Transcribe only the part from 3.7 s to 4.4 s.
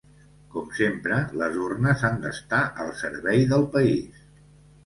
país.